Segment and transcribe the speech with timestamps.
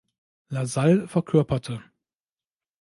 [0.49, 1.83] Lasalle" verkörperte.